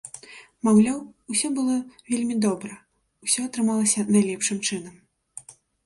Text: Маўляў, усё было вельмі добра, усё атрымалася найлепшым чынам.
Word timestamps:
Маўляў, 0.67 0.97
усё 1.33 1.47
было 1.59 1.75
вельмі 2.11 2.35
добра, 2.47 2.73
усё 3.29 3.39
атрымалася 3.53 4.09
найлепшым 4.13 4.57
чынам. 4.69 4.95